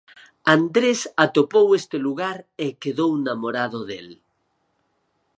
[0.55, 4.09] Andrés atopou este lugar e quedou namorado del.